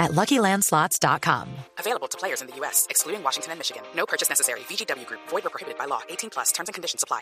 at 0.00 0.10
LuckyLandSlots.com. 0.12 1.48
Available 1.78 2.08
to 2.08 2.18
players 2.18 2.40
in 2.40 2.48
the 2.48 2.56
U.S., 2.56 2.86
excluding 2.90 3.22
Washington 3.22 3.52
and 3.52 3.60
Michigan. 3.60 3.82
No 3.94 4.06
purchase 4.06 4.28
necessary. 4.28 4.60
VGW 4.60 5.06
Group. 5.06 5.20
Void 5.28 5.46
or 5.46 5.50
prohibited 5.50 5.78
by 5.78 5.84
law. 5.84 6.00
18 6.08 6.30
plus. 6.30 6.50
Terms 6.50 6.68
and 6.68 6.74
conditions 6.74 7.04
apply. 7.04 7.20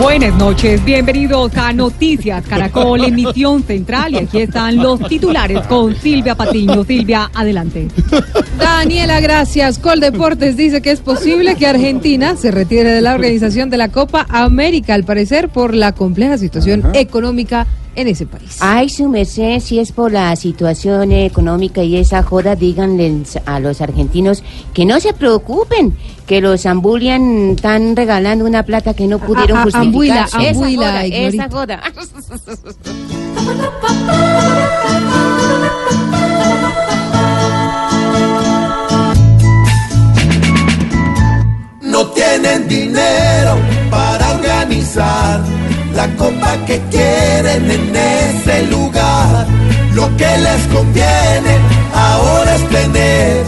Buenas 0.00 0.34
noches, 0.36 0.82
bienvenidos 0.82 1.54
a 1.58 1.74
Noticias 1.74 2.46
Caracol, 2.46 3.04
emisión 3.04 3.62
central. 3.62 4.14
Y 4.14 4.16
aquí 4.16 4.40
están 4.40 4.78
los 4.78 4.98
titulares 5.06 5.66
con 5.66 5.94
Silvia 5.94 6.34
Patiño. 6.34 6.84
Silvia, 6.84 7.30
adelante. 7.34 7.88
Daniela, 8.60 9.20
gracias. 9.20 9.78
Coldeportes 9.78 10.56
dice 10.56 10.80
que 10.82 10.90
es 10.90 11.00
posible 11.00 11.54
que 11.56 11.66
Argentina 11.66 12.36
se 12.36 12.50
retire 12.50 12.90
de 12.90 13.00
la 13.00 13.14
organización 13.14 13.70
de 13.70 13.76
la 13.76 13.88
Copa 13.88 14.26
América, 14.28 14.94
al 14.94 15.04
parecer 15.04 15.48
por 15.48 15.74
la 15.74 15.92
compleja 15.92 16.38
situación 16.38 16.84
económica 16.94 17.66
en 17.96 18.06
ese 18.08 18.24
país. 18.26 18.56
Ay, 18.60 18.88
su 18.88 19.08
merced, 19.08 19.58
si 19.60 19.78
es 19.80 19.90
por 19.92 20.12
la 20.12 20.34
situación 20.36 21.10
económica 21.12 21.82
y 21.82 21.96
esa 21.96 22.22
joda, 22.22 22.54
díganle 22.54 23.22
a 23.46 23.58
los 23.60 23.80
argentinos 23.80 24.42
que 24.72 24.84
no 24.84 25.00
se 25.00 25.12
preocupen, 25.12 25.96
que 26.26 26.40
los 26.40 26.66
ambulian 26.66 27.50
están 27.56 27.96
regalando 27.96 28.44
una 28.44 28.62
plata 28.62 28.94
que 28.94 29.06
no 29.08 29.18
pudieron 29.18 29.58
A- 29.58 29.60
a- 29.60 29.64
justificar. 29.64 29.88
ambuila, 29.88 30.28
ambuila, 30.32 31.04
esa 31.04 31.18
Ignorita. 31.18 31.48
joda, 31.50 31.82
esa 32.00 32.46
joda. 32.46 34.79
Copa 46.16 46.56
que 46.66 46.80
quieren 46.90 47.70
en 47.70 47.94
ese 47.96 48.66
lugar. 48.66 49.46
Lo 49.94 50.08
que 50.16 50.26
les 50.38 50.66
conviene 50.72 51.58
ahora 51.94 52.54
es 52.56 52.68
tener 52.68 53.44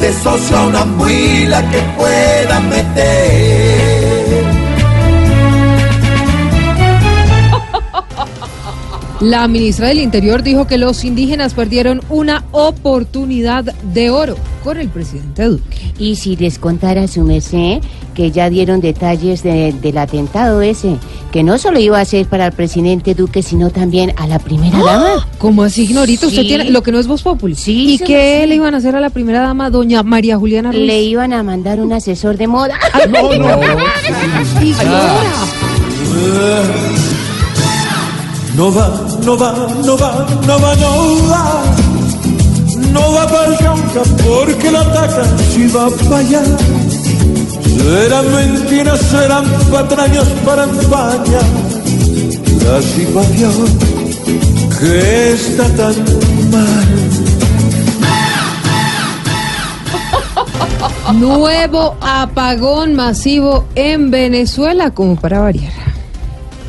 de 0.00 0.12
socio 0.22 0.56
a 0.56 0.66
una 0.66 0.82
ambuila 0.82 1.62
que 1.70 1.78
puedan 1.96 2.68
meter. 2.68 4.46
La 9.20 9.48
ministra 9.48 9.88
del 9.88 10.00
Interior 10.00 10.42
dijo 10.42 10.66
que 10.66 10.76
los 10.76 11.02
indígenas 11.02 11.54
perdieron 11.54 12.02
una 12.10 12.44
oportunidad 12.52 13.64
de 13.64 14.10
oro 14.10 14.36
con 14.62 14.76
el 14.78 14.90
presidente 14.90 15.44
Duque. 15.44 15.92
Y 15.98 16.16
si 16.16 16.36
les 16.36 16.58
contara 16.58 17.08
su 17.08 17.22
merced 17.22 17.80
que 18.14 18.30
ya 18.30 18.50
dieron 18.50 18.82
detalles 18.82 19.42
de- 19.42 19.72
del 19.72 19.96
atentado 19.96 20.60
ese, 20.60 20.96
que 21.32 21.42
no 21.42 21.58
solo 21.58 21.78
iba 21.78 22.00
a 22.00 22.04
ser 22.04 22.26
para 22.26 22.46
el 22.46 22.52
presidente 22.52 23.14
Duque, 23.14 23.42
sino 23.42 23.70
también 23.70 24.12
a 24.16 24.26
la 24.26 24.38
primera 24.38 24.78
dama. 24.78 25.28
¿Cómo 25.38 25.62
así, 25.62 25.82
Ignorita? 25.84 26.26
Usted 26.26 26.42
Sí. 26.42 26.48
tiene 26.48 26.70
lo 26.70 26.82
que 26.82 26.92
no 26.92 26.98
es 26.98 27.06
Voz 27.06 27.22
Populi. 27.22 27.54
Sí, 27.54 27.90
¿Y 27.94 27.98
sí, 27.98 28.04
qué 28.04 28.40
sí. 28.42 28.48
le 28.48 28.54
iban 28.56 28.74
a 28.74 28.78
hacer 28.78 28.96
a 28.96 29.00
la 29.00 29.10
primera 29.10 29.40
dama, 29.40 29.68
doña 29.70 30.02
María 30.02 30.36
Juliana 30.38 30.72
Ruiz? 30.72 30.86
Le 30.86 31.02
iban 31.02 31.32
a 31.32 31.42
mandar 31.42 31.80
un 31.80 31.92
asesor 31.92 32.36
de 32.36 32.46
moda. 32.46 32.74
No, 33.10 33.32
no. 33.34 33.56
No 38.56 38.72
va, 38.72 38.88
no 39.24 39.36
va, 39.36 39.52
no 39.84 39.96
va, 39.98 40.26
no 40.46 40.58
va, 40.58 40.74
no 40.76 41.28
va. 41.30 41.62
No 42.92 43.12
va 43.12 43.26
para 43.28 43.46
el 43.48 43.56
Cauca 43.58 44.02
porque 44.24 44.70
lo 44.70 44.78
atacan 44.78 45.38
si 45.52 45.66
va 45.68 45.88
para 45.90 46.16
allá. 46.18 46.42
Serán 47.86 48.26
mentiras, 48.34 49.00
serán 49.00 49.44
patrañas 49.70 50.26
para 50.44 50.64
España. 50.64 51.40
Pa' 53.14 53.22
Dios 53.36 53.54
que 54.80 55.32
está 55.34 55.64
tan 55.76 55.94
mal. 56.50 56.88
Nuevo 61.14 61.96
apagón 62.00 62.96
masivo 62.96 63.66
en 63.76 64.10
Venezuela, 64.10 64.90
como 64.90 65.14
para 65.14 65.38
variar. 65.38 65.85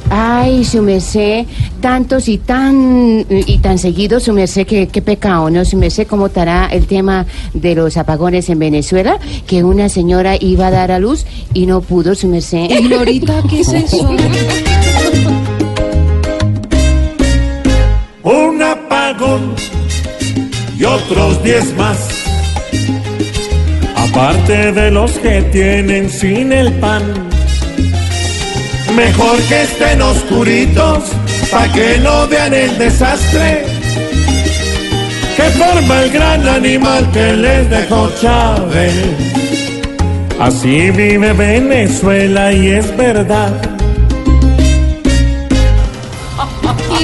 Ay, 0.09 0.63
su 0.63 0.81
merced, 0.81 1.45
tantos 1.81 2.27
y 2.29 2.37
tan 2.37 3.25
y 3.29 3.57
tan 3.59 3.77
seguidos, 3.77 4.23
su 4.23 4.33
merced, 4.33 4.65
que 4.65 4.87
qué 4.87 5.01
pecado, 5.01 5.49
¿no? 5.49 5.65
Su 5.65 5.77
merced, 5.77 6.07
¿cómo 6.07 6.27
estará 6.27 6.67
el 6.67 6.87
tema 6.87 7.25
de 7.53 7.75
los 7.75 7.97
apagones 7.97 8.49
en 8.49 8.59
Venezuela? 8.59 9.19
Que 9.45 9.63
una 9.63 9.89
señora 9.89 10.35
iba 10.39 10.67
a 10.67 10.71
dar 10.71 10.91
a 10.91 10.99
luz 10.99 11.25
y 11.53 11.65
no 11.65 11.81
pudo, 11.81 12.15
su 12.15 12.27
merced. 12.27 12.69
Ignorita, 12.69 13.41
¿qué 13.49 13.61
es 13.61 13.67
eso? 13.73 14.09
un 18.23 18.61
apagón 18.61 19.55
y 20.77 20.83
otros 20.83 21.43
diez 21.43 21.75
más. 21.77 21.97
Aparte 23.95 24.71
de 24.71 24.91
los 24.91 25.11
que 25.19 25.41
tienen 25.43 26.09
sin 26.09 26.51
el 26.51 26.73
pan, 26.73 27.03
mejor 28.97 29.37
que 29.47 29.61
estén 29.61 30.01
oscuritos 30.01 31.03
pa' 31.51 31.71
que 31.71 31.99
no 31.99 32.27
vean 32.27 32.53
el 32.53 32.77
desastre 32.79 33.63
que 35.37 35.43
forma 35.59 36.01
el 36.01 36.09
gran 36.09 36.47
animal 36.47 37.09
que 37.11 37.33
les 37.33 37.69
dejó 37.69 38.09
Chávez. 38.19 38.95
Así 40.39 40.89
vive 40.89 41.31
Venezuela 41.33 42.51
y 42.51 42.69
es 42.69 42.97
verdad. 42.97 43.76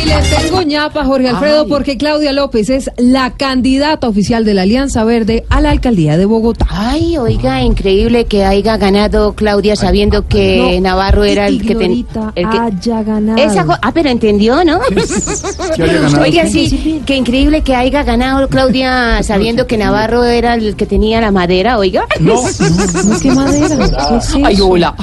Y 0.04 0.06
le 0.06 0.16
tengo 0.22 0.62
ñapa, 0.64 1.06
Jorge 1.06 1.30
Alfredo, 1.30 1.68
porque 1.68 1.98
Claudia 1.98 2.34
López 2.34 2.70
es 2.70 2.92
la 2.98 3.32
candidata 3.32 4.08
oficial 4.08 4.44
de 4.44 4.54
la 4.54 4.64
Alianza 4.64 5.04
Verde 5.04 5.46
a 5.50 5.62
la 5.62 5.72
alcaldía 5.72 6.18
de 6.18 6.26
Bogotá. 6.26 6.66
Ay, 6.70 7.18
oiga, 7.18 7.62
increíble 7.62 8.26
que 8.26 8.44
haya 8.44 8.78
ganado 8.78 9.34
Claudia 9.34 9.76
sabiendo 9.76 10.28
que 10.28 10.58
No, 10.76 10.82
Navarro 10.82 11.24
era 11.24 11.48
el 11.48 11.62
que 11.62 11.76
tenía. 11.76 12.04
Ignorita 12.04 12.34
haya 12.36 13.04
ganado. 13.04 13.38
Esa 13.38 13.66
ah, 13.82 13.92
pero 13.94 14.10
entendió, 14.10 14.64
¿no? 14.64 14.80
Oiga, 16.22 16.48
sí, 16.48 17.02
que 17.06 17.16
increíble 17.16 17.62
que 17.62 17.76
haya 17.76 18.04
ganado 18.04 18.48
Claudia 18.50 19.24
sabiendo 19.24 19.68
que 19.68 19.78
Navarro 19.78 20.24
era 20.24 20.56
el 20.56 20.76
que 20.76 20.86
tenía 20.86 21.22
la 21.22 21.32
madera, 21.32 21.78
oiga. 21.78 22.06
No, 22.20 22.42
qué 23.22 23.32
madera. 23.32 23.78
¿Qué 24.10 24.18
es 24.18 24.58
eso? 24.58 24.68
hola. 24.68 24.96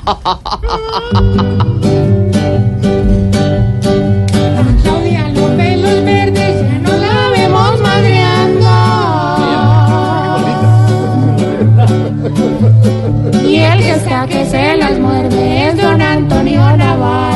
Que 14.26 14.44
se 14.44 14.76
las 14.76 14.98
muerde 14.98 15.68
es 15.68 15.76
don 15.76 16.00
Antonio 16.02 16.76
Navarro. 16.76 17.29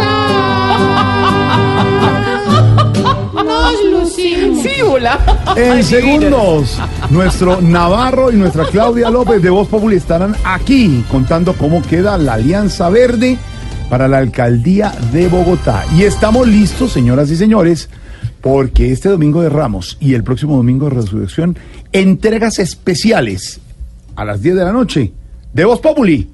A 0.00 1.66
criticar. 2.86 3.44
Nos 3.44 3.84
lucimos. 3.90 4.50
En 5.56 5.84
segundos, 5.84 6.78
nuestro 7.10 7.60
Navarro 7.60 8.32
y 8.32 8.36
nuestra 8.36 8.64
Claudia 8.66 9.10
López 9.10 9.42
de 9.42 9.50
Voz 9.50 9.68
Populi 9.68 9.96
estarán 9.96 10.34
aquí 10.44 11.04
contando 11.10 11.54
cómo 11.54 11.82
queda 11.82 12.16
la 12.18 12.34
Alianza 12.34 12.88
Verde 12.90 13.38
para 13.88 14.06
la 14.08 14.18
alcaldía 14.18 14.92
de 15.12 15.28
Bogotá. 15.28 15.84
Y 15.96 16.04
estamos 16.04 16.46
listos, 16.46 16.92
señoras 16.92 17.30
y 17.30 17.36
señores, 17.36 17.88
porque 18.40 18.92
este 18.92 19.08
domingo 19.08 19.42
de 19.42 19.48
Ramos 19.48 19.98
y 20.00 20.14
el 20.14 20.22
próximo 20.22 20.56
domingo 20.56 20.88
de 20.88 20.96
Resurrección, 20.96 21.58
entregas 21.92 22.58
especiales 22.58 23.60
a 24.16 24.24
las 24.24 24.40
10 24.40 24.56
de 24.56 24.64
la 24.64 24.72
noche. 24.72 25.12
De 25.52 25.64
Voz 25.64 25.80
Populi. 25.80 26.30